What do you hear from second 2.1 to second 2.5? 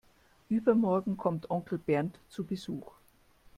zu